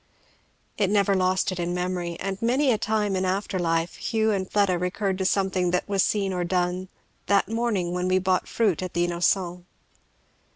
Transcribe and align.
It 0.79 0.89
never 0.89 1.13
lost 1.13 1.51
it 1.51 1.59
in 1.59 1.75
memory; 1.75 2.17
and 2.19 2.41
many 2.41 2.71
a 2.71 2.77
time 2.79 3.15
in 3.15 3.23
after 3.23 3.59
life 3.59 3.97
Hugh 3.97 4.31
and 4.31 4.51
Fleda 4.51 4.79
recurred 4.79 5.19
to 5.19 5.25
something 5.25 5.69
that 5.69 5.87
was 5.87 6.01
seen 6.03 6.33
or 6.33 6.43
done 6.43 6.89
"that 7.27 7.47
morning 7.47 7.91
when 7.91 8.07
we 8.07 8.17
bought 8.17 8.47
fruit 8.47 8.81
at 8.81 8.95
the 8.95 9.05
Innocens." 9.05 9.61